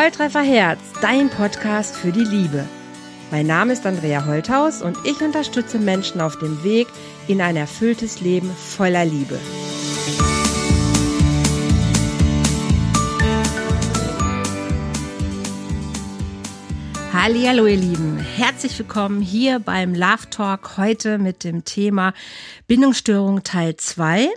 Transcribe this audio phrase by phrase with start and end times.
[0.00, 2.64] Volltreffer Herz, dein Podcast für die Liebe.
[3.32, 6.86] Mein Name ist Andrea Holthaus und ich unterstütze Menschen auf dem Weg
[7.26, 9.40] in ein erfülltes Leben voller Liebe.
[17.12, 22.14] Hallo ihr Lieben, herzlich willkommen hier beim Love Talk heute mit dem Thema
[22.68, 24.28] Bindungsstörung Teil 2.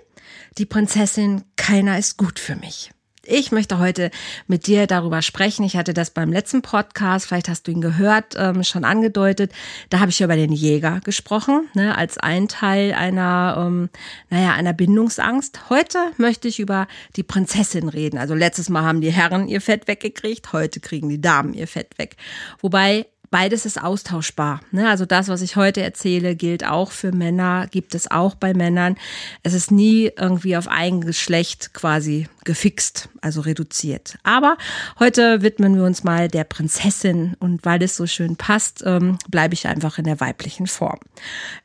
[0.58, 2.91] Die Prinzessin Keiner ist gut für mich.
[3.24, 4.10] Ich möchte heute
[4.48, 5.64] mit dir darüber sprechen.
[5.64, 9.52] Ich hatte das beim letzten Podcast, vielleicht hast du ihn gehört, ähm, schon angedeutet.
[9.92, 13.90] Da habe ich über den Jäger gesprochen, ne, als ein Teil einer, ähm,
[14.32, 15.70] naja, einer Bindungsangst.
[15.70, 18.18] Heute möchte ich über die Prinzessin reden.
[18.18, 22.00] Also letztes Mal haben die Herren ihr Fett weggekriegt, heute kriegen die Damen ihr Fett
[22.00, 22.16] weg.
[22.60, 24.62] Wobei beides ist austauschbar.
[24.72, 24.88] Ne?
[24.90, 28.98] Also das, was ich heute erzähle, gilt auch für Männer, gibt es auch bei Männern.
[29.42, 34.18] Es ist nie irgendwie auf ein Geschlecht quasi gefixt, also reduziert.
[34.24, 34.58] Aber
[35.00, 39.54] heute widmen wir uns mal der Prinzessin und weil es so schön passt, ähm, bleibe
[39.54, 41.00] ich einfach in der weiblichen Form.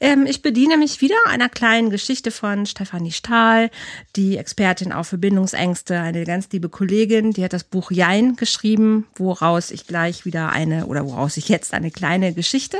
[0.01, 3.71] Ähm, ich bediene mich wieder einer kleinen Geschichte von Stefanie Stahl,
[4.17, 9.07] die Expertin auch für Bindungsängste, eine ganz liebe Kollegin, die hat das Buch Jein geschrieben,
[9.17, 12.79] woraus ich gleich wieder eine oder woraus ich jetzt eine kleine Geschichte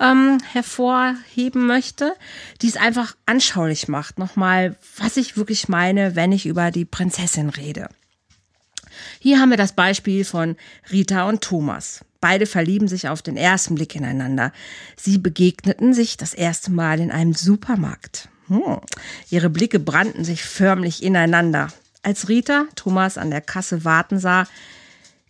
[0.00, 2.14] ähm, hervorheben möchte,
[2.62, 4.18] die es einfach anschaulich macht.
[4.18, 7.88] Nochmal, was ich wirklich meine, wenn ich über die Prinzessin Prinzessin rede.
[9.20, 10.56] Hier haben wir das Beispiel von
[10.90, 12.04] Rita und Thomas.
[12.20, 14.52] Beide verlieben sich auf den ersten Blick ineinander.
[14.96, 18.28] Sie begegneten sich das erste Mal in einem Supermarkt.
[18.48, 18.80] Hm.
[19.30, 21.68] Ihre Blicke brannten sich förmlich ineinander.
[22.02, 24.46] Als Rita Thomas an der Kasse warten sah,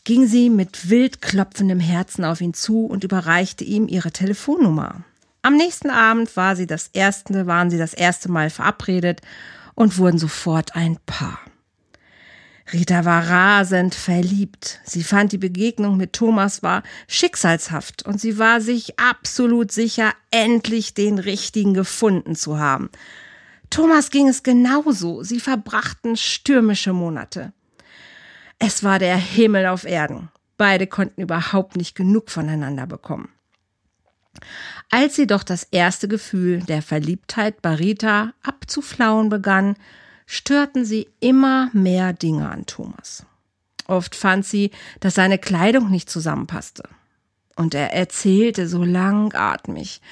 [0.04, 5.02] ging sie mit wild klopfendem Herzen auf ihn zu und überreichte ihm ihre Telefonnummer.
[5.42, 9.20] Am nächsten Abend war sie das erste, waren sie das erste Mal verabredet
[9.74, 11.38] und wurden sofort ein Paar.
[12.72, 14.80] Rita war rasend verliebt.
[14.84, 20.94] Sie fand die Begegnung mit Thomas war schicksalshaft und sie war sich absolut sicher, endlich
[20.94, 22.90] den richtigen gefunden zu haben.
[23.70, 25.22] Thomas ging es genauso.
[25.22, 27.52] Sie verbrachten stürmische Monate.
[28.58, 30.30] Es war der Himmel auf Erden.
[30.56, 33.28] Beide konnten überhaupt nicht genug voneinander bekommen.
[34.90, 39.76] Als sie doch das erste Gefühl der Verliebtheit bei Rita abzuflauen begann,
[40.28, 43.24] störten sie immer mehr Dinge an Thomas.
[43.86, 46.82] Oft fand sie, dass seine Kleidung nicht zusammenpasste.
[47.56, 50.02] Und er erzählte so langatmig,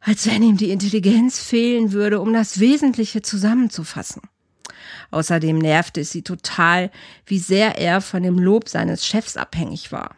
[0.00, 4.20] als wenn ihm die Intelligenz fehlen würde, um das Wesentliche zusammenzufassen.
[5.10, 6.90] Außerdem nervte es sie total,
[7.24, 10.14] wie sehr er von dem Lob seines Chefs abhängig war.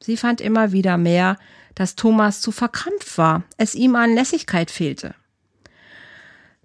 [0.00, 1.38] Sie fand immer wieder mehr,
[1.74, 5.14] dass Thomas zu verkrampft war, es ihm an Lässigkeit fehlte.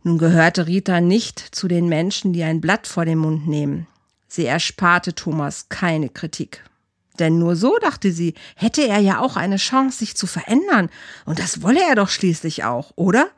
[0.04, 3.88] Nun gehörte Rita nicht zu den Menschen, die ein Blatt vor den Mund nehmen.
[4.28, 6.64] Sie ersparte Thomas keine Kritik.
[7.20, 10.90] Denn nur so, dachte sie, hätte er ja auch eine Chance, sich zu verändern.
[11.26, 13.30] Und das wolle er doch schließlich auch, oder?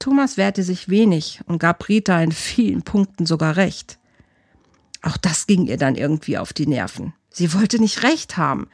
[0.00, 3.98] Thomas wehrte sich wenig und gab Rita in vielen Punkten sogar recht.
[5.02, 7.14] Auch das ging ihr dann irgendwie auf die Nerven.
[7.30, 8.68] Sie wollte nicht recht haben.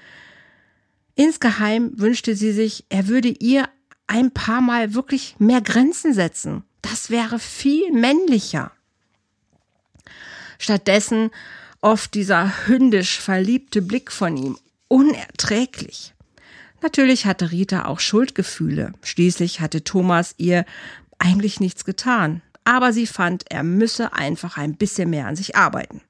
[1.15, 3.69] Insgeheim wünschte sie sich, er würde ihr
[4.07, 6.65] ein paar Mal wirklich mehr Grenzen setzen.
[6.83, 8.73] Das wäre viel männlicher.
[10.59, 11.31] Stattdessen
[11.81, 14.59] oft dieser hündisch verliebte Blick von ihm.
[14.89, 16.15] Unerträglich.
[16.83, 18.93] Natürlich hatte Rita auch Schuldgefühle.
[19.03, 20.65] Schließlich hatte Thomas ihr
[21.19, 22.43] eigentlich nichts getan.
[22.65, 26.01] Aber sie fand, er müsse einfach ein bisschen mehr an sich arbeiten.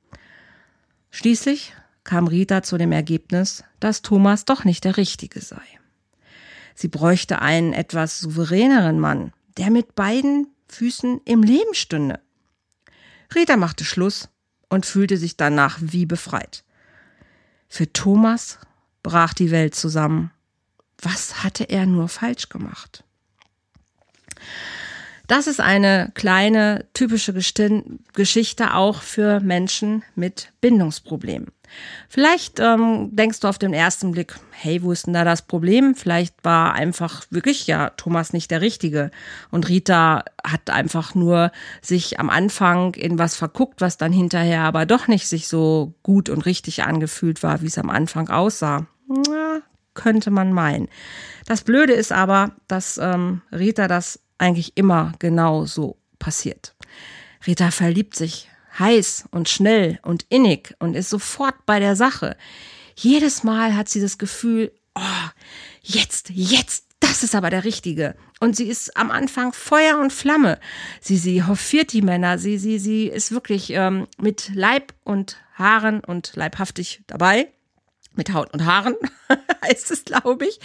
[1.10, 1.72] Schließlich
[2.02, 5.62] kam Rita zu dem Ergebnis, dass Thomas doch nicht der Richtige sei.
[6.74, 12.20] Sie bräuchte einen etwas souveräneren Mann, der mit beiden Füßen im Leben stünde.
[13.34, 14.28] Rita machte Schluss
[14.68, 16.64] und fühlte sich danach wie befreit.
[17.68, 18.58] Für Thomas
[19.02, 20.30] brach die Welt zusammen.
[21.00, 23.04] Was hatte er nur falsch gemacht?
[25.26, 31.53] Das ist eine kleine typische Geschichte auch für Menschen mit Bindungsproblemen.
[32.08, 35.94] Vielleicht ähm, denkst du auf den ersten Blick, hey, wo ist denn da das Problem?
[35.94, 39.10] Vielleicht war einfach wirklich ja Thomas nicht der Richtige
[39.50, 44.86] und Rita hat einfach nur sich am Anfang in was verguckt, was dann hinterher aber
[44.86, 48.86] doch nicht sich so gut und richtig angefühlt war, wie es am Anfang aussah.
[49.08, 49.60] Na,
[49.94, 50.88] könnte man meinen.
[51.46, 56.74] Das Blöde ist aber, dass ähm, Rita das eigentlich immer genau so passiert.
[57.46, 58.48] Rita verliebt sich
[58.78, 62.36] heiß und schnell und innig und ist sofort bei der Sache.
[62.96, 65.28] Jedes Mal hat sie das Gefühl, oh,
[65.82, 68.14] jetzt, jetzt, das ist aber der Richtige.
[68.40, 70.58] Und sie ist am Anfang Feuer und Flamme.
[71.00, 72.38] Sie, sie hofiert die Männer.
[72.38, 77.48] Sie, sie, sie ist wirklich ähm, mit Leib und Haaren und leibhaftig dabei.
[78.16, 78.94] Mit Haut und Haaren
[79.64, 80.60] heißt es, glaube ich,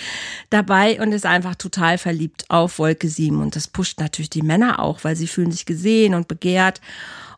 [0.52, 3.42] dabei und ist einfach total verliebt auf Wolke 7.
[3.42, 6.80] Und das pusht natürlich die Männer auch, weil sie fühlen sich gesehen und begehrt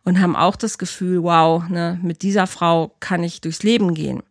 [0.04, 4.24] und haben auch das Gefühl, wow, ne, mit dieser Frau kann ich durchs Leben gehen.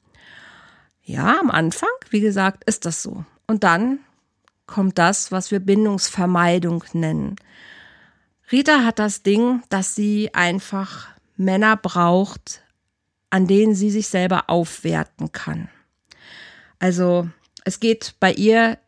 [1.03, 3.25] Ja, am Anfang, wie gesagt, ist das so.
[3.47, 3.99] Und dann
[4.67, 7.37] kommt das, was wir Bindungsvermeidung nennen.
[8.53, 12.63] Rita hat das Ding, dass sie einfach Männer braucht,
[13.31, 15.69] an denen sie sich selber aufwerten kann.
[16.79, 17.29] Also
[17.65, 18.79] es geht bei ihr,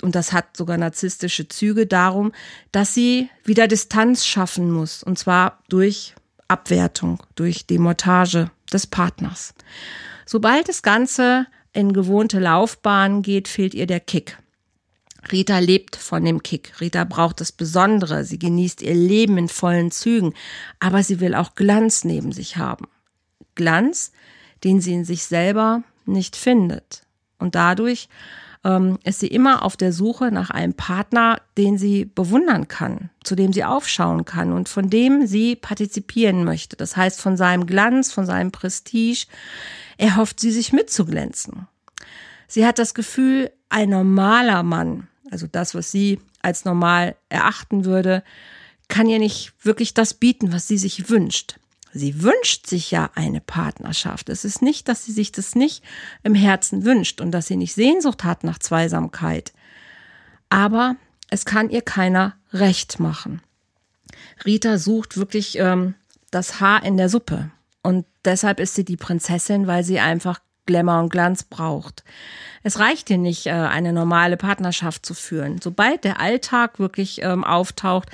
[0.00, 2.32] und das hat sogar narzisstische Züge, darum,
[2.70, 6.14] dass sie wieder Distanz schaffen muss, und zwar durch
[6.52, 9.54] Abwertung, durch Demontage des Partners.
[10.26, 14.38] Sobald das Ganze in gewohnte Laufbahn geht, fehlt ihr der Kick.
[15.30, 16.80] Rita lebt von dem Kick.
[16.80, 18.24] Rita braucht das Besondere.
[18.24, 20.34] Sie genießt ihr Leben in vollen Zügen.
[20.80, 22.86] Aber sie will auch Glanz neben sich haben.
[23.54, 24.12] Glanz,
[24.64, 27.06] den sie in sich selber nicht findet.
[27.38, 28.08] Und dadurch
[28.64, 33.34] ähm, ist sie immer auf der Suche nach einem Partner, den sie bewundern kann, zu
[33.34, 36.76] dem sie aufschauen kann und von dem sie partizipieren möchte.
[36.76, 39.26] Das heißt, von seinem Glanz, von seinem Prestige
[39.98, 41.66] erhofft sie sich mitzuglänzen.
[42.46, 48.22] Sie hat das Gefühl, ein normaler Mann, also das, was sie als normal erachten würde,
[48.88, 51.56] kann ihr nicht wirklich das bieten, was sie sich wünscht.
[51.92, 54.28] Sie wünscht sich ja eine Partnerschaft.
[54.28, 55.84] Es ist nicht, dass sie sich das nicht
[56.22, 59.52] im Herzen wünscht und dass sie nicht Sehnsucht hat nach Zweisamkeit.
[60.48, 60.96] Aber
[61.30, 63.42] es kann ihr keiner recht machen.
[64.44, 65.94] Rita sucht wirklich ähm,
[66.30, 67.50] das Haar in der Suppe.
[67.82, 72.04] Und deshalb ist sie die Prinzessin, weil sie einfach Glamour und Glanz braucht.
[72.62, 75.60] Es reicht ihr nicht, äh, eine normale Partnerschaft zu führen.
[75.60, 78.10] Sobald der Alltag wirklich ähm, auftaucht,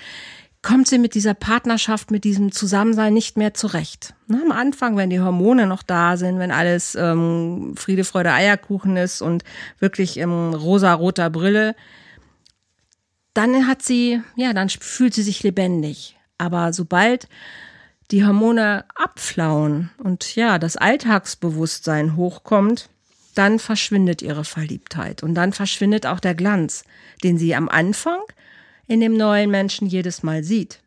[0.68, 4.12] kommt sie mit dieser Partnerschaft, mit diesem Zusammensein nicht mehr zurecht.
[4.26, 8.98] Ne, am Anfang, wenn die Hormone noch da sind, wenn alles ähm, Friede, Freude, Eierkuchen
[8.98, 9.44] ist und
[9.78, 11.74] wirklich im rosa-roter Brille,
[13.32, 16.18] dann hat sie, ja, dann fühlt sie sich lebendig.
[16.36, 17.28] Aber sobald
[18.10, 22.90] die Hormone abflauen und ja, das Alltagsbewusstsein hochkommt,
[23.34, 26.84] dann verschwindet ihre Verliebtheit und dann verschwindet auch der Glanz,
[27.24, 28.20] den sie am Anfang
[28.88, 30.80] in dem neuen Menschen jedes Mal sieht.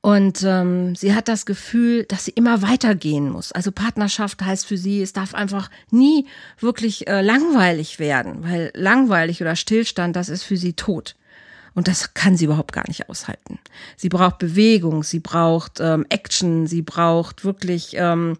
[0.00, 3.52] Und ähm, sie hat das Gefühl, dass sie immer weitergehen muss.
[3.52, 6.26] Also Partnerschaft heißt für sie, es darf einfach nie
[6.60, 11.16] wirklich äh, langweilig werden, weil langweilig oder Stillstand, das ist für sie tot.
[11.74, 13.58] Und das kann sie überhaupt gar nicht aushalten.
[13.96, 18.36] Sie braucht Bewegung, sie braucht ähm, Action, sie braucht wirklich, ähm,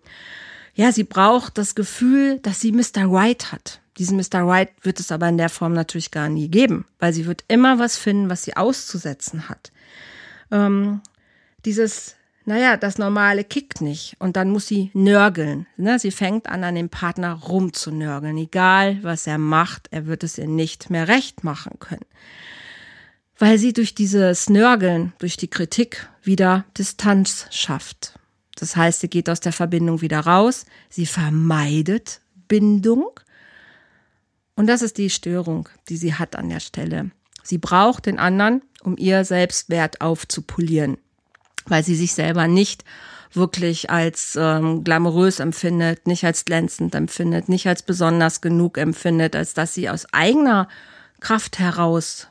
[0.75, 3.07] ja, sie braucht das Gefühl, dass sie Mr.
[3.07, 3.81] Right hat.
[3.99, 4.41] Diesen Mr.
[4.41, 7.79] Right wird es aber in der Form natürlich gar nie geben, weil sie wird immer
[7.79, 9.71] was finden, was sie auszusetzen hat.
[10.51, 11.01] Ähm,
[11.65, 15.67] dieses, naja, das Normale kickt nicht und dann muss sie nörgeln.
[15.77, 15.99] Ne?
[15.99, 18.37] Sie fängt an, an dem Partner rumzunörgeln.
[18.37, 22.07] Egal, was er macht, er wird es ihr nicht mehr recht machen können.
[23.39, 28.19] Weil sie durch dieses Nörgeln, durch die Kritik wieder Distanz schafft.
[28.57, 33.09] Das heißt, sie geht aus der Verbindung wieder raus, sie vermeidet Bindung
[34.57, 37.11] und das ist die Störung, die sie hat an der Stelle.
[37.43, 40.99] Sie braucht den anderen, um ihr Selbstwert aufzupolieren,
[41.67, 42.85] weil sie sich selber nicht
[43.33, 49.55] wirklich als ähm, glamourös empfindet, nicht als glänzend empfindet, nicht als besonders genug empfindet, als
[49.55, 50.69] dass sie aus eigener
[51.21, 52.29] Kraft heraus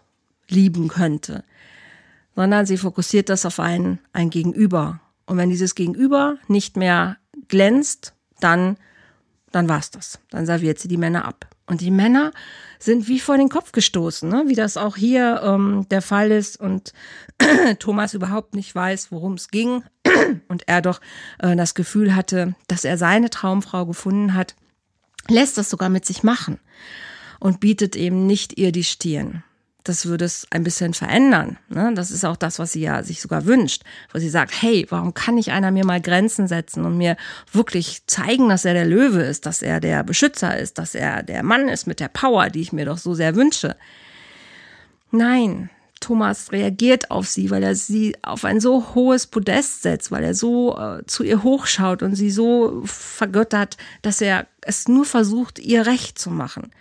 [0.47, 1.43] lieben könnte,
[2.35, 5.01] sondern sie fokussiert das auf ein, ein Gegenüber.
[5.25, 8.77] Und wenn dieses Gegenüber nicht mehr glänzt, dann,
[9.51, 10.19] dann war's das.
[10.29, 11.52] Dann serviert sie die Männer ab.
[11.65, 12.31] Und die Männer
[12.77, 14.43] sind wie vor den Kopf gestoßen, ne?
[14.47, 16.91] wie das auch hier ähm, der Fall ist und
[17.79, 19.83] Thomas überhaupt nicht weiß, worum es ging
[20.49, 20.99] und er doch
[21.39, 24.55] äh, das Gefühl hatte, dass er seine Traumfrau gefunden hat,
[25.29, 26.59] lässt das sogar mit sich machen
[27.39, 29.43] und bietet eben nicht ihr die Stirn
[29.83, 31.57] das würde es ein bisschen verändern.
[31.69, 31.91] Ne?
[31.93, 35.13] Das ist auch das, was sie ja sich sogar wünscht, wo sie sagt, hey, warum
[35.13, 37.17] kann nicht einer mir mal Grenzen setzen und mir
[37.51, 41.43] wirklich zeigen, dass er der Löwe ist, dass er der Beschützer ist, dass er der
[41.43, 43.75] Mann ist mit der Power, die ich mir doch so sehr wünsche.
[45.11, 50.23] Nein, Thomas reagiert auf sie, weil er sie auf ein so hohes Podest setzt, weil
[50.23, 55.59] er so äh, zu ihr hochschaut und sie so vergöttert, dass er es nur versucht,
[55.59, 56.71] ihr recht zu machen.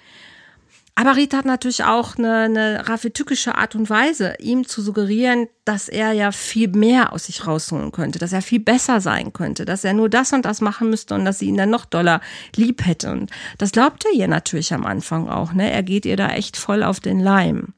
[0.95, 5.89] Aber Rita hat natürlich auch eine, eine raffetückische Art und Weise, ihm zu suggerieren, dass
[5.89, 9.85] er ja viel mehr aus sich rausholen könnte, dass er viel besser sein könnte, dass
[9.85, 12.21] er nur das und das machen müsste und dass sie ihn dann noch doller
[12.57, 13.11] lieb hätte.
[13.11, 15.55] Und das glaubt er ihr natürlich am Anfang auch.
[15.55, 15.71] Ne?
[15.71, 17.73] Er geht ihr da echt voll auf den Leim.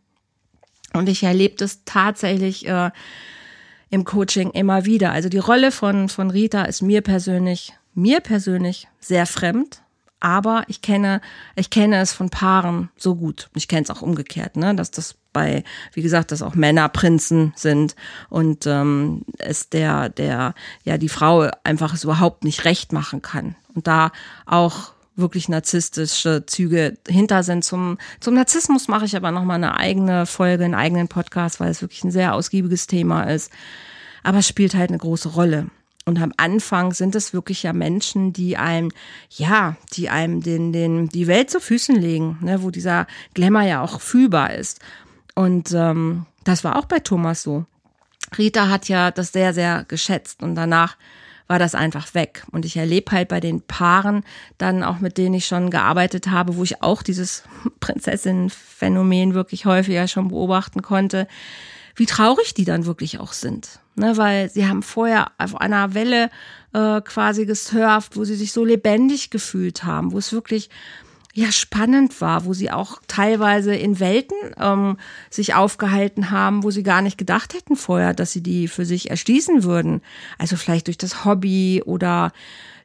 [0.93, 2.91] Und ich erlebe das tatsächlich äh,
[3.91, 5.13] im Coaching immer wieder.
[5.13, 9.84] Also die Rolle von, von Rita ist mir persönlich, mir persönlich sehr fremd
[10.25, 11.21] aber ich kenne,
[11.55, 13.51] ich kenne es von Paaren so gut.
[13.55, 17.53] Ich kenne es auch umgekehrt, ne, dass das bei, wie gesagt, dass auch Männer Prinzen
[17.57, 17.95] sind
[18.31, 20.55] und ähm, es der, der,
[20.85, 23.55] ja, die Frau einfach es überhaupt nicht recht machen kann.
[23.75, 24.13] Und da
[24.47, 27.63] auch wirklich narzisstische Züge hinter sind.
[27.63, 31.83] Zum, zum Narzissmus mache ich aber nochmal eine eigene Folge, einen eigenen Podcast, weil es
[31.83, 33.53] wirklich ein sehr ausgiebiges Thema ist.
[34.23, 35.67] Aber es spielt halt eine große Rolle.
[36.07, 38.91] Und am Anfang sind es wirklich ja Menschen, die einem,
[39.31, 43.83] ja, die einem den, den, die Welt zu Füßen legen, ne, wo dieser Glamour ja
[43.83, 44.81] auch fühlbar ist.
[45.35, 47.65] Und ähm, das war auch bei Thomas so.
[48.37, 50.97] Rita hat ja das sehr, sehr geschätzt und danach
[51.47, 52.45] war das einfach weg.
[52.51, 54.25] Und ich erlebe halt bei den Paaren
[54.59, 57.45] dann auch, mit denen ich schon gearbeitet habe, wo ich auch dieses
[57.81, 61.29] Prinzessin-Phänomen wirklich häufiger schon beobachten konnte,
[61.97, 63.81] wie traurig die dann wirklich auch sind.
[63.97, 66.29] Ne, weil sie haben vorher auf einer Welle
[66.73, 70.69] äh, quasi gesurft, wo sie sich so lebendig gefühlt haben, wo es wirklich
[71.35, 74.97] ja spannend war, wo sie auch teilweise in Welten ähm,
[75.31, 79.11] sich aufgehalten haben, wo sie gar nicht gedacht hätten vorher, dass sie die für sich
[79.11, 80.01] erschließen würden.
[80.39, 82.33] Also vielleicht durch das Hobby oder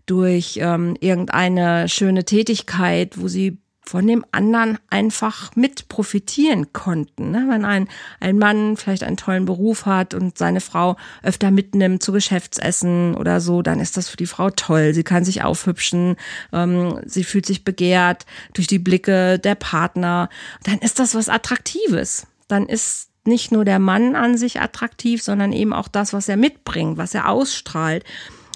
[0.07, 7.31] durch ähm, irgendeine schöne Tätigkeit, wo sie von dem anderen einfach mit profitieren konnten.
[7.31, 7.47] Ne?
[7.49, 7.87] Wenn ein,
[8.19, 13.41] ein Mann vielleicht einen tollen Beruf hat und seine Frau öfter mitnimmt zu Geschäftsessen oder
[13.41, 14.93] so, dann ist das für die Frau toll.
[14.93, 16.17] Sie kann sich aufhübschen,
[16.53, 20.29] ähm, sie fühlt sich begehrt durch die Blicke der Partner.
[20.63, 22.27] Dann ist das was Attraktives.
[22.47, 26.37] Dann ist nicht nur der Mann an sich attraktiv, sondern eben auch das, was er
[26.37, 28.03] mitbringt, was er ausstrahlt.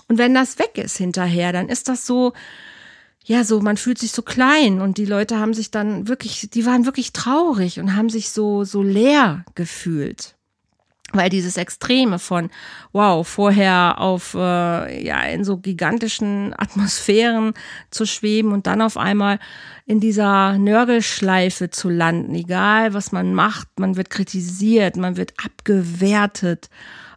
[0.07, 2.33] Und wenn das weg ist hinterher, dann ist das so,
[3.25, 6.65] ja, so, man fühlt sich so klein und die Leute haben sich dann wirklich, die
[6.65, 10.35] waren wirklich traurig und haben sich so, so leer gefühlt.
[11.13, 12.49] Weil dieses Extreme von,
[12.91, 17.53] wow, vorher auf, äh, ja, in so gigantischen Atmosphären
[17.91, 19.39] zu schweben und dann auf einmal
[19.85, 26.69] in dieser Nörgelschleife zu landen, egal was man macht, man wird kritisiert, man wird abgewertet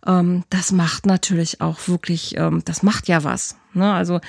[0.07, 3.57] ähm, das macht natürlich auch wirklich, ähm, das macht ja was.
[3.75, 3.93] Ne?
[3.93, 4.21] Also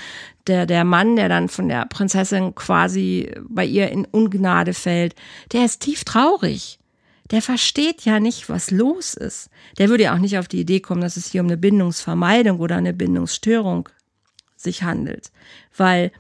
[0.47, 5.15] der, der Mann, der dann von der Prinzessin quasi bei ihr in Ungnade fällt,
[5.51, 6.79] der ist tief traurig.
[7.31, 9.49] Der versteht ja nicht, was los ist.
[9.77, 12.59] Der würde ja auch nicht auf die Idee kommen, dass es hier um eine Bindungsvermeidung
[12.59, 13.89] oder eine Bindungsstörung
[14.55, 15.31] sich handelt.
[15.75, 16.11] Weil,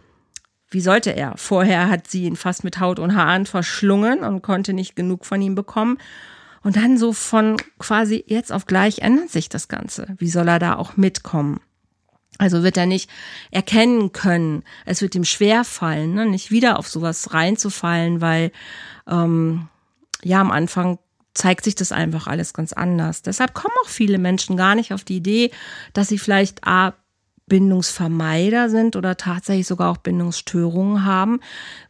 [0.69, 1.37] wie sollte er?
[1.37, 5.41] Vorher hat sie ihn fast mit Haut und Haaren verschlungen und konnte nicht genug von
[5.41, 5.97] ihm bekommen.
[6.63, 10.15] Und dann so von quasi jetzt auf gleich ändert sich das Ganze.
[10.17, 11.59] Wie soll er da auch mitkommen?
[12.37, 13.09] Also wird er nicht
[13.51, 14.63] erkennen können.
[14.85, 16.25] Es wird ihm schwer fallen, ne?
[16.25, 18.51] nicht wieder auf sowas reinzufallen, weil
[19.07, 19.69] ähm,
[20.23, 20.99] ja am Anfang
[21.33, 23.21] zeigt sich das einfach alles ganz anders.
[23.21, 25.51] Deshalb kommen auch viele Menschen gar nicht auf die Idee,
[25.93, 26.93] dass sie vielleicht A,
[27.47, 31.39] Bindungsvermeider sind oder tatsächlich sogar auch Bindungsstörungen haben,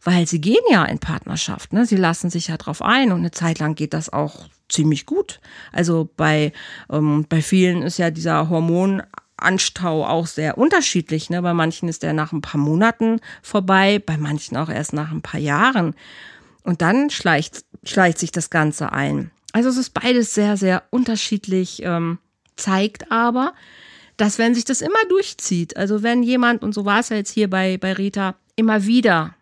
[0.02, 1.72] weil sie gehen ja in Partnerschaft.
[1.72, 1.84] Ne?
[1.84, 5.40] Sie lassen sich ja drauf ein und eine Zeit lang geht das auch ziemlich gut.
[5.72, 6.52] Also bei,
[6.90, 11.28] ähm, bei vielen ist ja dieser Hormonanstau auch sehr unterschiedlich.
[11.28, 11.42] Ne?
[11.42, 15.22] Bei manchen ist der nach ein paar Monaten vorbei, bei manchen auch erst nach ein
[15.22, 15.94] paar Jahren.
[16.62, 19.32] Und dann schleicht, schleicht sich das Ganze ein.
[19.52, 22.18] Also es ist beides sehr, sehr unterschiedlich, ähm,
[22.56, 23.54] zeigt aber,
[24.18, 27.30] dass wenn sich das immer durchzieht, also wenn jemand, und so war es ja jetzt
[27.30, 29.34] hier bei, bei Rita, immer wieder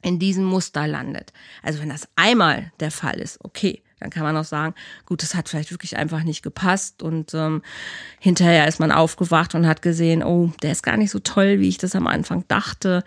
[0.00, 1.32] in diesem Muster landet.
[1.62, 5.34] Also wenn das einmal der Fall ist, okay, dann kann man auch sagen, gut, das
[5.34, 7.62] hat vielleicht wirklich einfach nicht gepasst und ähm,
[8.18, 11.68] hinterher ist man aufgewacht und hat gesehen, oh, der ist gar nicht so toll, wie
[11.68, 13.04] ich das am Anfang dachte.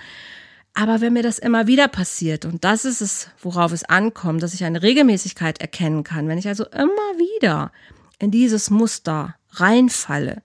[0.76, 4.54] Aber wenn mir das immer wieder passiert, und das ist es, worauf es ankommt, dass
[4.54, 7.72] ich eine Regelmäßigkeit erkennen kann, wenn ich also immer wieder
[8.20, 10.44] in dieses Muster reinfalle,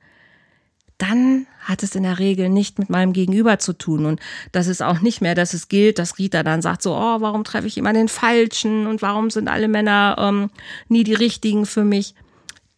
[0.99, 4.05] dann hat es in der Regel nicht mit meinem Gegenüber zu tun.
[4.05, 4.21] Und
[4.53, 7.45] das ist auch nicht mehr, dass es gilt, dass Rita dann sagt so, oh, warum
[7.45, 10.51] treffe ich immer den Falschen und warum sind alle Männer ähm,
[10.89, 12.15] nie die Richtigen für mich?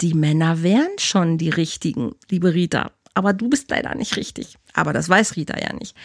[0.02, 2.90] Die Männer wären schon die Richtigen, liebe Rita.
[3.14, 4.56] Aber du bist leider nicht richtig.
[4.74, 5.96] Aber das weiß Rita ja nicht.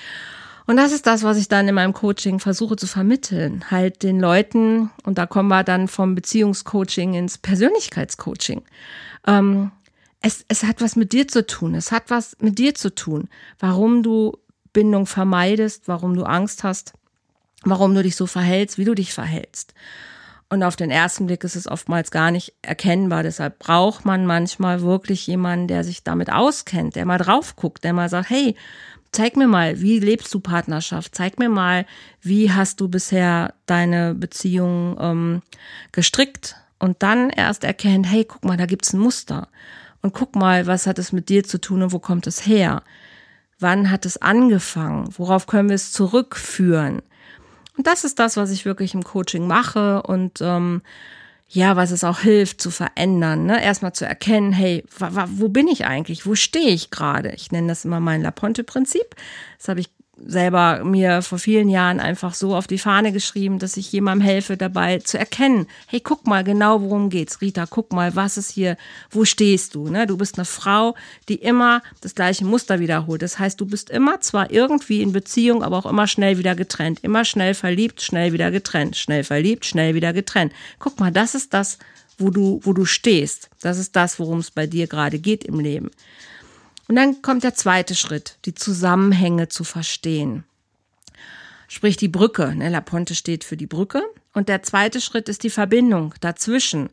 [0.68, 3.66] Und das ist das, was ich dann in meinem Coaching versuche zu vermitteln.
[3.70, 8.64] Halt den Leuten, und da kommen wir dann vom Beziehungscoaching ins Persönlichkeitscoaching.
[9.28, 9.72] Ähm,
[10.26, 11.76] es, es hat was mit dir zu tun.
[11.76, 13.30] Es hat was mit dir zu tun,
[13.60, 14.36] warum du
[14.74, 16.94] Bindung vermeidest, warum du Angst hast,
[17.64, 19.76] warum du dich so verhältst, wie du dich verhältst.
[20.50, 23.22] Und auf den ersten Blick ist es oftmals gar nicht erkennbar.
[23.22, 27.94] Deshalb braucht man manchmal wirklich jemanden, der sich damit auskennt, der mal drauf guckt, der
[27.94, 28.56] mal sagt, hey,
[29.12, 31.14] zeig mir mal, wie lebst du Partnerschaft?
[31.14, 31.86] Zeig mir mal,
[32.22, 35.42] wie hast du bisher deine Beziehung ähm,
[35.92, 36.56] gestrickt?
[36.80, 39.50] Und dann erst erkennt, hey, guck mal, da gibt's ein Muster.
[40.06, 42.84] Und guck mal, was hat es mit dir zu tun und wo kommt es her?
[43.58, 45.10] Wann hat es angefangen?
[45.18, 47.02] Worauf können wir es zurückführen?
[47.76, 50.84] Und das ist das, was ich wirklich im Coaching mache und ähm,
[51.50, 53.48] ja, was es auch hilft zu verändern.
[53.48, 53.64] Ne?
[53.64, 56.28] Erstmal zu erkennen, hey, wo bin ich eigentlich?
[56.28, 57.32] Wo stehe ich gerade?
[57.32, 59.16] Ich nenne das immer mein Laponte-Prinzip.
[59.58, 63.78] Das habe ich selber mir vor vielen Jahren einfach so auf die Fahne geschrieben, dass
[63.78, 67.42] ich jemandem helfe dabei zu erkennen, hey, guck mal genau, worum geht's.
[67.42, 68.78] Rita, guck mal, was ist hier,
[69.12, 69.90] wo stehst du?
[69.90, 70.08] Ne?
[70.08, 70.96] Du bist eine Frau,
[71.28, 73.22] die immer das gleiche Muster wiederholt.
[73.22, 77.00] Das heißt, du bist immer zwar irgendwie in Beziehung, aber auch immer schnell wieder getrennt.
[77.02, 78.96] Immer schnell verliebt, schnell wieder getrennt.
[78.96, 80.54] Schnell verliebt, schnell wieder getrennt.
[80.80, 81.78] Guck mal, das ist das,
[82.18, 83.50] wo du, wo du stehst.
[83.62, 85.92] Das ist das, worum es bei dir gerade geht im Leben.
[86.88, 90.44] Und dann kommt der zweite Schritt, die Zusammenhänge zu verstehen.
[91.68, 92.56] Sprich die Brücke.
[92.56, 92.70] Ne?
[92.70, 94.04] La Ponte steht für die Brücke.
[94.34, 96.90] Und der zweite Schritt ist die Verbindung dazwischen.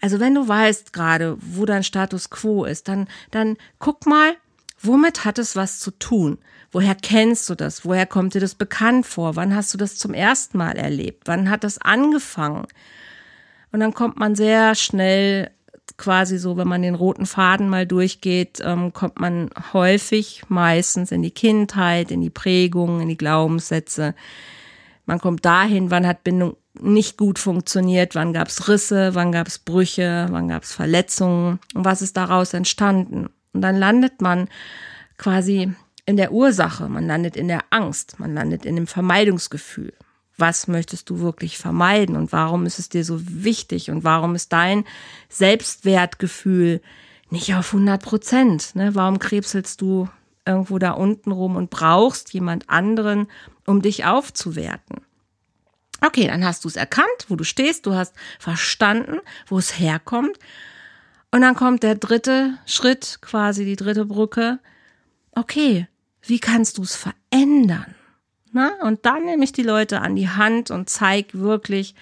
[0.00, 4.36] Also wenn du weißt gerade, wo dein Status quo ist, dann, dann guck mal,
[4.82, 6.38] womit hat es was zu tun?
[6.72, 7.84] Woher kennst du das?
[7.84, 9.36] Woher kommt dir das bekannt vor?
[9.36, 11.22] Wann hast du das zum ersten Mal erlebt?
[11.26, 12.66] Wann hat das angefangen?
[13.72, 15.50] Und dann kommt man sehr schnell
[15.96, 21.22] quasi so, wenn man den roten Faden mal durchgeht, ähm, kommt man häufig meistens in
[21.22, 24.14] die Kindheit, in die Prägung, in die Glaubenssätze.
[25.06, 29.46] Man kommt dahin, wann hat Bindung nicht gut funktioniert, wann gab es Risse, wann gab
[29.46, 33.28] es Brüche, wann gab es Verletzungen und was ist daraus entstanden.
[33.52, 34.48] Und dann landet man
[35.16, 35.72] quasi
[36.04, 39.94] in der Ursache, man landet in der Angst, man landet in dem Vermeidungsgefühl
[40.38, 44.52] was möchtest du wirklich vermeiden und warum ist es dir so wichtig und warum ist
[44.52, 44.84] dein
[45.28, 46.80] Selbstwertgefühl
[47.30, 48.74] nicht auf 100 Prozent?
[48.74, 48.94] Ne?
[48.94, 50.08] Warum krebselst du
[50.44, 53.28] irgendwo da unten rum und brauchst jemand anderen,
[53.66, 55.00] um dich aufzuwerten?
[56.02, 60.38] Okay, dann hast du es erkannt, wo du stehst, du hast verstanden, wo es herkommt.
[61.30, 64.58] Und dann kommt der dritte Schritt, quasi die dritte Brücke.
[65.32, 65.88] Okay,
[66.22, 67.95] wie kannst du es verändern?
[68.56, 68.72] Na?
[68.80, 71.94] Und dann nehme ich die Leute an die Hand und zeige wirklich,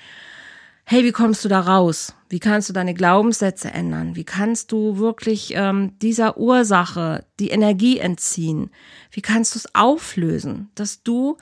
[0.85, 2.15] hey, wie kommst du da raus?
[2.29, 4.15] Wie kannst du deine Glaubenssätze ändern?
[4.15, 8.71] Wie kannst du wirklich ähm, dieser Ursache die Energie entziehen?
[9.11, 11.39] Wie kannst du es auflösen, dass du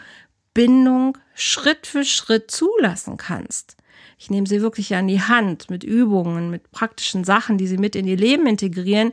[0.55, 3.77] Bindung Schritt für Schritt zulassen kannst?
[4.17, 7.97] Ich nehme sie wirklich an die Hand mit Übungen, mit praktischen Sachen, die sie mit
[7.97, 9.13] in ihr Leben integrieren,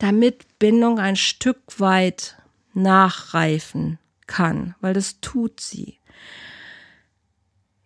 [0.00, 2.36] damit Bindung ein Stück weit
[2.74, 5.98] nachreifen kann, weil das tut sie.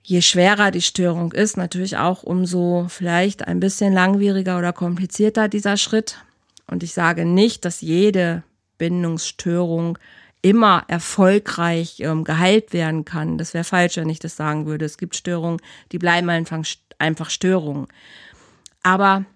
[0.03, 5.77] Je schwerer die Störung ist, natürlich auch umso vielleicht ein bisschen langwieriger oder komplizierter dieser
[5.77, 6.19] Schritt.
[6.67, 8.43] Und ich sage nicht, dass jede
[8.79, 9.99] Bindungsstörung
[10.43, 13.39] immer erfolgreich ähm, geheilt werden kann.
[13.39, 14.85] Das wäre falsch, wenn ich das sagen würde.
[14.85, 15.61] Es gibt Störungen,
[15.93, 16.65] die bleiben einfach,
[16.99, 17.87] einfach Störungen.
[18.83, 19.27] Aber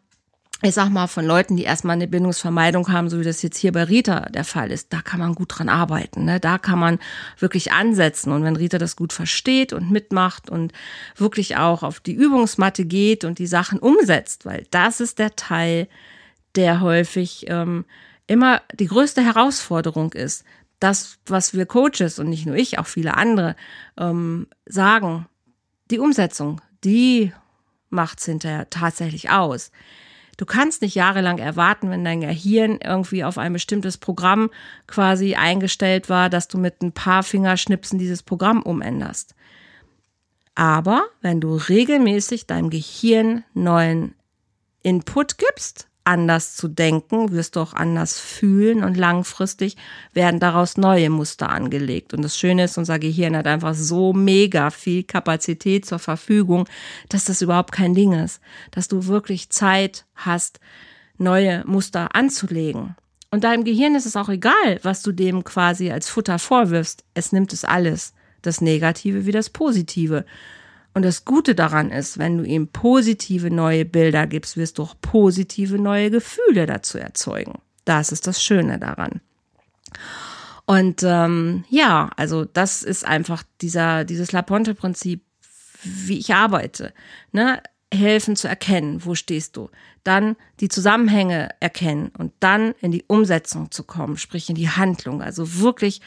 [0.63, 3.73] ich sag mal, von Leuten, die erstmal eine Bindungsvermeidung haben, so wie das jetzt hier
[3.73, 6.25] bei Rita der Fall ist, da kann man gut dran arbeiten.
[6.25, 6.41] Ne?
[6.41, 6.99] Da kann man
[7.39, 8.33] wirklich ansetzen.
[8.33, 10.73] Und wenn Rita das gut versteht und mitmacht und
[11.17, 15.89] wirklich auch auf die Übungsmatte geht und die Sachen umsetzt, weil das ist der Teil,
[16.55, 17.85] der häufig ähm,
[18.27, 20.45] immer die größte Herausforderung ist.
[20.81, 23.57] Das, was wir Coaches und nicht nur ich, auch viele andere
[23.99, 25.27] ähm, sagen,
[25.91, 27.33] die Umsetzung, die
[27.91, 29.71] macht's hinterher tatsächlich aus.
[30.37, 34.51] Du kannst nicht jahrelang erwarten, wenn dein Gehirn irgendwie auf ein bestimmtes Programm
[34.87, 39.35] quasi eingestellt war, dass du mit ein paar Fingerschnipsen dieses Programm umänderst.
[40.55, 44.15] Aber wenn du regelmäßig deinem Gehirn neuen
[44.83, 49.77] Input gibst, anders zu denken, wirst du auch anders fühlen und langfristig
[50.13, 52.13] werden daraus neue Muster angelegt.
[52.13, 56.69] Und das Schöne ist, unser Gehirn hat einfach so mega viel Kapazität zur Verfügung,
[57.09, 58.41] dass das überhaupt kein Ding ist,
[58.71, 60.61] dass du wirklich Zeit hast,
[61.17, 62.97] neue Muster anzulegen.
[63.31, 67.03] Und deinem Gehirn ist es auch egal, was du dem quasi als Futter vorwirfst.
[67.15, 70.25] Es nimmt es alles, das Negative wie das Positive.
[70.95, 74.95] Und das Gute daran ist, wenn du ihm positive neue Bilder gibst, wirst du auch
[75.01, 77.59] positive neue Gefühle dazu erzeugen.
[77.85, 79.21] Das ist das Schöne daran.
[80.67, 85.23] Und ähm, ja, also das ist einfach dieser, dieses Laponte-Prinzip,
[85.83, 86.95] wie ich arbeite.
[87.33, 87.61] Ne?
[87.93, 89.71] Helfen zu erkennen, wo stehst du.
[90.05, 95.23] Dann die Zusammenhänge erkennen und dann in die Umsetzung zu kommen, sprich in die Handlung.
[95.23, 96.01] Also wirklich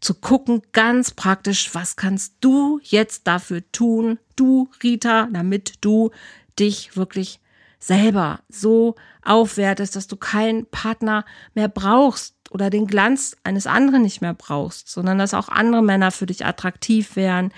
[0.00, 6.10] zu gucken, ganz praktisch, was kannst du jetzt dafür tun, du Rita, damit du
[6.58, 7.40] dich wirklich
[7.78, 14.20] selber so aufwertest, dass du keinen Partner mehr brauchst oder den Glanz eines anderen nicht
[14.20, 17.52] mehr brauchst, sondern dass auch andere Männer für dich attraktiv wären,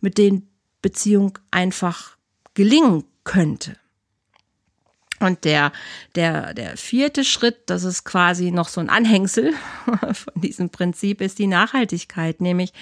[0.00, 0.48] mit denen
[0.82, 2.16] Beziehung einfach
[2.54, 3.76] gelingen könnte.
[5.24, 5.72] Und der,
[6.14, 9.54] der, der vierte Schritt, das ist quasi noch so ein Anhängsel
[10.12, 12.72] von diesem Prinzip, ist die Nachhaltigkeit, nämlich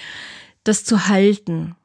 [0.63, 1.75] das zu halten.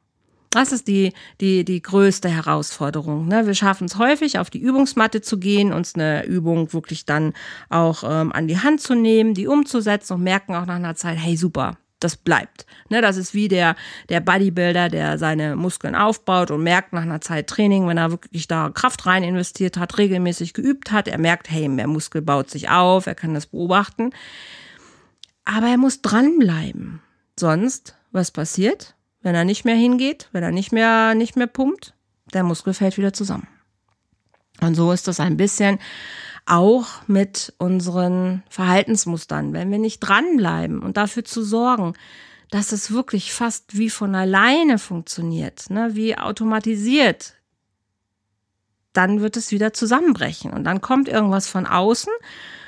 [0.49, 3.27] Das ist die, die, die größte Herausforderung.
[3.27, 3.45] Ne?
[3.45, 7.33] Wir schaffen es häufig, auf die Übungsmatte zu gehen, uns eine Übung wirklich dann
[7.69, 11.19] auch ähm, an die Hand zu nehmen, die umzusetzen und merken auch nach einer Zeit,
[11.19, 12.65] hey super, das bleibt.
[12.89, 13.75] Ne, das ist wie der,
[14.09, 18.47] der Bodybuilder, der seine Muskeln aufbaut und merkt nach einer Zeit Training, wenn er wirklich
[18.47, 22.69] da Kraft rein investiert hat, regelmäßig geübt hat, er merkt, hey, der Muskel baut sich
[22.69, 24.11] auf, er kann das beobachten.
[25.45, 27.01] Aber er muss dranbleiben.
[27.37, 31.93] Sonst, was passiert, wenn er nicht mehr hingeht, wenn er nicht mehr, nicht mehr pumpt?
[32.33, 33.47] Der Muskel fällt wieder zusammen.
[34.61, 35.79] Und so ist das ein bisschen
[36.45, 41.93] auch mit unseren Verhaltensmustern, wenn wir nicht dranbleiben und dafür zu sorgen,
[42.49, 47.35] dass es wirklich fast wie von alleine funktioniert, ne, wie automatisiert,
[48.93, 52.11] dann wird es wieder zusammenbrechen und dann kommt irgendwas von außen,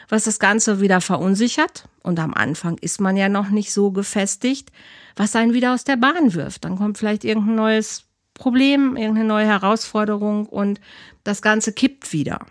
[0.07, 4.71] was das Ganze wieder verunsichert und am Anfang ist man ja noch nicht so gefestigt,
[5.15, 6.65] was einen wieder aus der Bahn wirft.
[6.65, 10.79] Dann kommt vielleicht irgendein neues Problem, irgendeine neue Herausforderung und
[11.23, 12.45] das Ganze kippt wieder.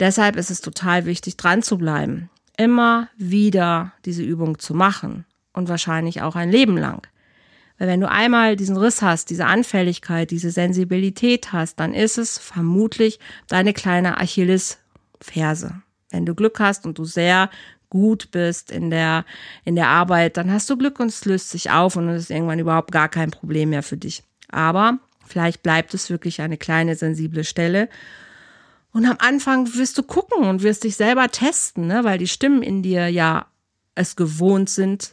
[0.00, 5.68] Deshalb ist es total wichtig, dran zu bleiben, immer wieder diese Übung zu machen und
[5.68, 7.06] wahrscheinlich auch ein Leben lang.
[7.78, 12.38] Weil wenn du einmal diesen Riss hast, diese Anfälligkeit, diese Sensibilität hast, dann ist es
[12.38, 15.82] vermutlich deine kleine Achillesferse.
[16.10, 17.50] Wenn du Glück hast und du sehr
[17.90, 19.24] gut bist in der,
[19.64, 22.30] in der Arbeit, dann hast du Glück und es löst sich auf und es ist
[22.30, 24.24] irgendwann überhaupt gar kein Problem mehr für dich.
[24.50, 27.88] Aber vielleicht bleibt es wirklich eine kleine sensible Stelle
[28.92, 32.04] und am Anfang wirst du gucken und wirst dich selber testen, ne?
[32.04, 33.46] weil die Stimmen in dir ja
[33.94, 35.12] es gewohnt sind,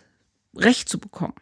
[0.55, 1.33] Recht zu bekommen.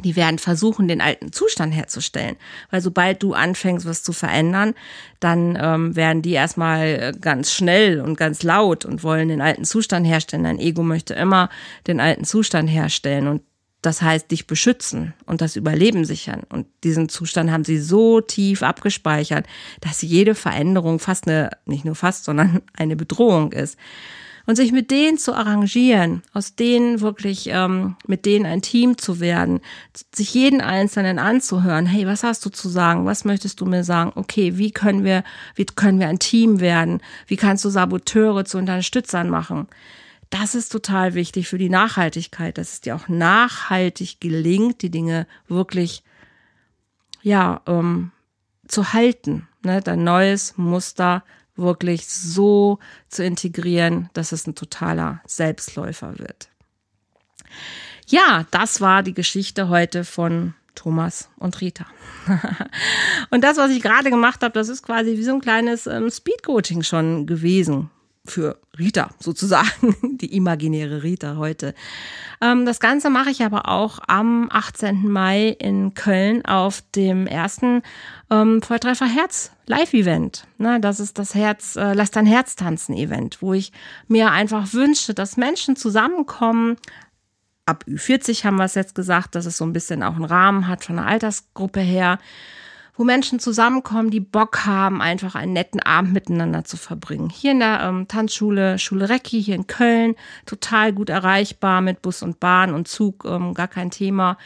[0.00, 2.36] Die werden versuchen, den alten Zustand herzustellen.
[2.70, 4.74] Weil sobald du anfängst, was zu verändern,
[5.20, 9.64] dann ähm, werden die erstmal äh, ganz schnell und ganz laut und wollen den alten
[9.64, 10.44] Zustand herstellen.
[10.44, 11.50] Dein Ego möchte immer
[11.86, 13.28] den alten Zustand herstellen.
[13.28, 13.42] Und
[13.82, 16.42] das heißt, dich beschützen und das Überleben sichern.
[16.48, 19.46] Und diesen Zustand haben sie so tief abgespeichert,
[19.80, 23.76] dass jede Veränderung fast eine, nicht nur fast, sondern eine Bedrohung ist.
[24.44, 29.20] Und sich mit denen zu arrangieren, aus denen wirklich, ähm, mit denen ein Team zu
[29.20, 29.60] werden,
[30.12, 33.06] sich jeden Einzelnen anzuhören, hey, was hast du zu sagen?
[33.06, 34.12] Was möchtest du mir sagen?
[34.16, 35.22] Okay, wie können wir,
[35.54, 37.00] wie können wir ein Team werden?
[37.28, 39.68] Wie kannst du Saboteure zu Unterstützern machen?
[40.32, 45.26] Das ist total wichtig für die Nachhaltigkeit, dass es dir auch nachhaltig gelingt, die Dinge
[45.46, 46.02] wirklich,
[47.20, 48.12] ja, ähm,
[48.66, 51.22] zu halten, ne, dein neues Muster
[51.54, 56.48] wirklich so zu integrieren, dass es ein totaler Selbstläufer wird.
[58.06, 61.84] Ja, das war die Geschichte heute von Thomas und Rita.
[63.30, 66.08] und das, was ich gerade gemacht habe, das ist quasi wie so ein kleines ähm,
[66.08, 67.90] Speed-Coaching schon gewesen
[68.24, 71.74] für Rita sozusagen, die imaginäre Rita heute.
[72.40, 75.10] Ähm, das Ganze mache ich aber auch am 18.
[75.10, 77.82] Mai in Köln auf dem ersten
[78.30, 80.46] ähm, Volltreffer Herz Live-Event.
[80.58, 83.72] Ne, das ist das Herz, äh, Lass dein Herz tanzen Event, wo ich
[84.06, 86.76] mir einfach wünsche, dass Menschen zusammenkommen.
[87.66, 90.68] Ab Ü40 haben wir es jetzt gesagt, dass es so ein bisschen auch einen Rahmen
[90.68, 92.18] hat von der Altersgruppe her
[92.94, 97.30] wo Menschen zusammenkommen, die Bock haben, einfach einen netten Abend miteinander zu verbringen.
[97.30, 102.22] Hier in der ähm, Tanzschule, Schule Recki, hier in Köln, total gut erreichbar mit Bus
[102.22, 104.36] und Bahn und Zug, ähm, gar kein Thema.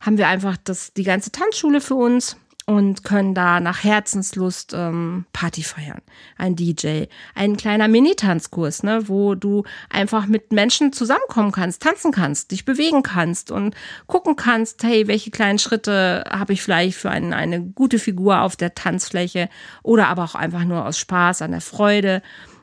[0.00, 5.26] Haben wir einfach das, die ganze Tanzschule für uns und können da nach Herzenslust ähm,
[5.32, 6.00] Party feiern.
[6.38, 12.52] Ein DJ, ein kleiner Mini-Tanzkurs, ne, wo du einfach mit Menschen zusammenkommen kannst, tanzen kannst,
[12.52, 13.74] dich bewegen kannst und
[14.06, 18.56] gucken kannst, hey, welche kleinen Schritte habe ich vielleicht für ein, eine gute Figur auf
[18.56, 19.48] der Tanzfläche
[19.82, 22.22] oder aber auch einfach nur aus Spaß, an der Freude,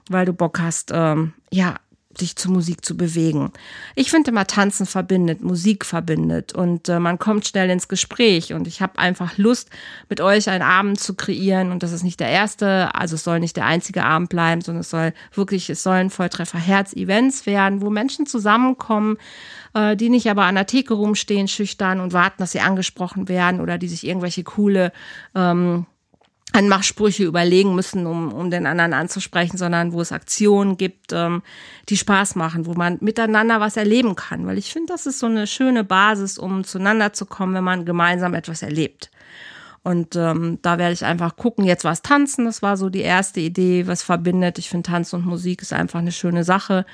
[0.10, 1.76] weil du Bock hast, ähm, ja,
[2.19, 3.52] dich zur Musik zu bewegen.
[3.95, 6.54] Ich finde immer, Tanzen verbindet, Musik verbindet.
[6.54, 8.54] Und äh, man kommt schnell ins Gespräch.
[8.54, 9.69] Und ich habe einfach Lust,
[10.10, 11.71] mit euch einen Abend zu kreieren.
[11.71, 14.82] Und das ist nicht der erste, also es soll nicht der einzige Abend bleiben, sondern
[14.82, 19.17] es soll wirklich, es sollen Volltreffer Herz-Events werden, wo Menschen zusammenkommen,
[19.74, 23.62] äh, die nicht aber an der Theke rumstehen, schüchtern und warten, dass sie angesprochen werden
[23.62, 24.91] oder die sich irgendwelche coole
[25.36, 25.86] ähm,
[26.54, 31.44] an Machsprüche überlegen müssen, um, um den anderen anzusprechen, sondern wo es Aktionen gibt, ähm,
[31.90, 34.46] die Spaß machen, wo man miteinander was erleben kann.
[34.46, 37.86] Weil ich finde, das ist so eine schöne Basis, um zueinander zu kommen, wenn man
[37.86, 39.12] gemeinsam etwas erlebt.
[39.84, 41.66] Und ähm, da werde ich einfach gucken.
[41.66, 44.60] Jetzt war es Tanzen, das war so die erste Idee, was verbindet.
[44.60, 46.86] Ich finde, Tanz und Musik ist einfach eine schöne Sache.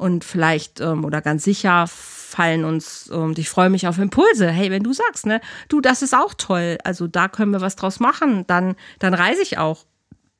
[0.00, 4.48] Und vielleicht ähm, oder ganz sicher fallen uns, und ich freue mich auf Impulse.
[4.48, 7.76] Hey, wenn du sagst, ne, du, das ist auch toll, also da können wir was
[7.76, 9.84] draus machen, dann, dann reise ich auch.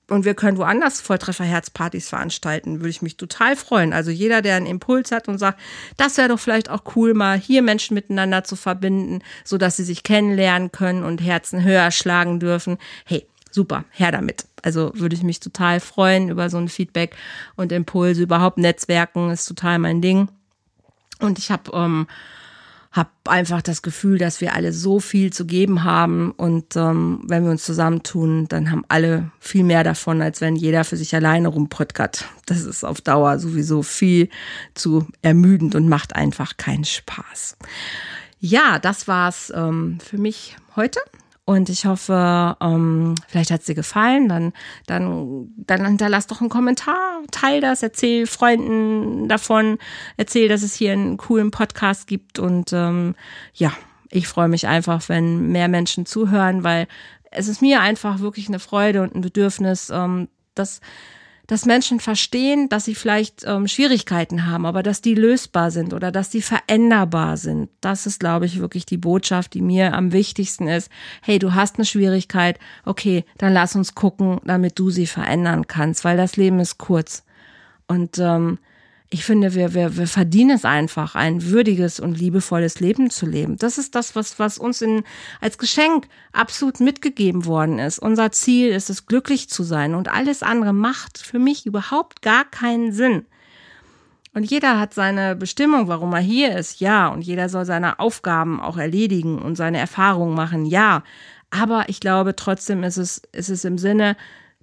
[0.08, 3.92] Und wir können woanders Volltreffer-Herzpartys veranstalten, würde ich mich total freuen.
[3.92, 5.60] Also jeder, der einen Impuls hat und sagt,
[5.98, 9.84] das wäre doch vielleicht auch cool, mal hier Menschen miteinander zu verbinden, so dass sie
[9.84, 12.78] sich kennenlernen können und Herzen höher schlagen dürfen.
[13.04, 14.46] Hey, super, her damit.
[14.62, 17.16] Also würde ich mich total freuen über so ein Feedback
[17.56, 18.22] und Impulse.
[18.22, 20.28] Überhaupt Netzwerken ist total mein Ding.
[21.20, 22.06] Und ich habe ähm,
[22.92, 26.32] hab einfach das Gefühl, dass wir alle so viel zu geben haben.
[26.32, 30.84] Und ähm, wenn wir uns zusammentun, dann haben alle viel mehr davon, als wenn jeder
[30.84, 32.24] für sich alleine rumpröttgert.
[32.46, 34.28] Das ist auf Dauer sowieso viel
[34.74, 37.56] zu ermüdend und macht einfach keinen Spaß.
[38.40, 41.00] Ja, das war's ähm, für mich heute.
[41.50, 44.28] Und ich hoffe, ähm, vielleicht hat es dir gefallen.
[44.28, 44.52] Dann,
[44.86, 46.94] dann, dann hinterlass doch einen Kommentar,
[47.32, 49.78] teil das, erzähl Freunden davon,
[50.16, 52.38] erzähl, dass es hier einen coolen Podcast gibt.
[52.38, 53.16] Und ähm,
[53.52, 53.72] ja,
[54.10, 56.86] ich freue mich einfach, wenn mehr Menschen zuhören, weil
[57.32, 60.80] es ist mir einfach wirklich eine Freude und ein Bedürfnis, ähm, dass
[61.50, 66.12] dass Menschen verstehen, dass sie vielleicht ähm, Schwierigkeiten haben, aber dass die lösbar sind oder
[66.12, 67.70] dass die veränderbar sind.
[67.80, 70.92] Das ist, glaube ich, wirklich die Botschaft, die mir am wichtigsten ist.
[71.22, 76.04] Hey, du hast eine Schwierigkeit, okay, dann lass uns gucken, damit du sie verändern kannst,
[76.04, 77.24] weil das Leben ist kurz.
[77.88, 78.60] Und ähm,
[79.12, 83.56] ich finde, wir, wir, wir verdienen es einfach, ein würdiges und liebevolles Leben zu leben.
[83.56, 85.02] Das ist das, was, was uns in,
[85.40, 87.98] als Geschenk absolut mitgegeben worden ist.
[87.98, 92.44] Unser Ziel ist es, glücklich zu sein und alles andere macht für mich überhaupt gar
[92.44, 93.26] keinen Sinn.
[94.32, 97.08] Und jeder hat seine Bestimmung, warum er hier ist, ja.
[97.08, 101.02] Und jeder soll seine Aufgaben auch erledigen und seine Erfahrungen machen, ja.
[101.50, 104.16] Aber ich glaube, trotzdem ist es, ist es im Sinne,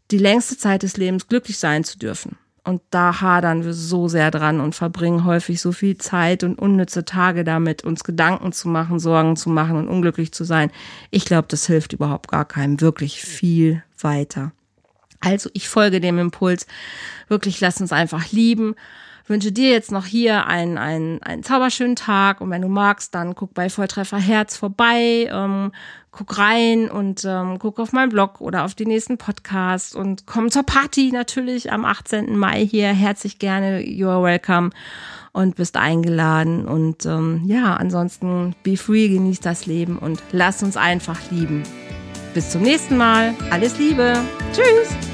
[0.09, 2.37] die längste Zeit des Lebens glücklich sein zu dürfen.
[2.67, 7.05] Und da hadern wir so sehr dran und verbringen häufig so viel Zeit und unnütze
[7.05, 10.69] Tage damit, uns Gedanken zu machen, Sorgen zu machen und unglücklich zu sein.
[11.09, 14.51] Ich glaube, das hilft überhaupt gar keinem wirklich viel weiter.
[15.21, 16.67] Also ich folge dem Impuls.
[17.29, 18.75] Wirklich, lass uns einfach lieben
[19.29, 23.35] wünsche dir jetzt noch hier einen, einen, einen zauberschönen Tag und wenn du magst, dann
[23.35, 25.71] guck bei Volltreffer Herz vorbei, ähm,
[26.11, 30.49] guck rein und ähm, guck auf meinen Blog oder auf die nächsten Podcasts und komm
[30.49, 32.37] zur Party natürlich am 18.
[32.37, 32.87] Mai hier.
[32.87, 34.71] Herzlich gerne, you are welcome
[35.31, 36.65] und bist eingeladen.
[36.65, 41.63] Und ähm, ja, ansonsten be free, genieß das Leben und lass uns einfach lieben.
[42.33, 43.35] Bis zum nächsten Mal.
[43.51, 44.13] Alles Liebe.
[44.53, 45.06] Tschüss.